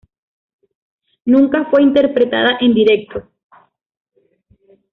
Nunca 1.25 1.69
fue 1.69 1.83
interpretada 1.83 2.57
en 2.61 2.73
directo. 2.73 3.29